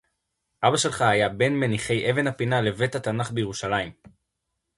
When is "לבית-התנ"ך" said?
2.61-3.31